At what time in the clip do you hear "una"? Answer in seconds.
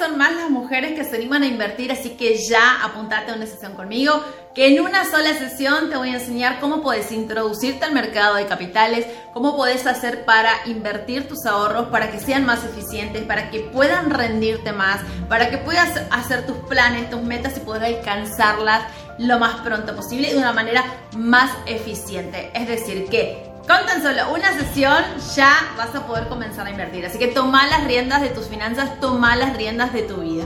3.34-3.44, 4.80-5.04, 20.38-20.54, 24.32-24.52